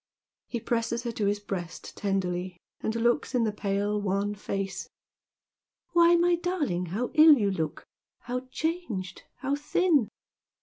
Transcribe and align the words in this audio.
He 0.47 0.59
presses 0.59 1.03
her 1.03 1.11
to 1.11 1.27
his 1.27 1.39
breast 1.39 1.95
tenderly, 1.95 2.57
and 2.81 2.95
looks 2.95 3.35
in 3.35 3.43
the 3.43 3.51
pale, 3.51 4.01
wan 4.01 4.33
face. 4.33 4.89
"Why, 5.91 6.15
my 6.15 6.37
darling, 6.37 6.87
how 6.87 7.11
ill 7.13 7.35
you 7.37 7.51
look— 7.51 7.85
^how 8.27 8.49
changed— 8.49 9.21
how 9.41 9.53
thin 9.55 10.09